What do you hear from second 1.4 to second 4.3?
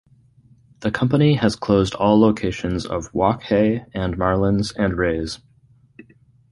closed all locations of Wok Hay and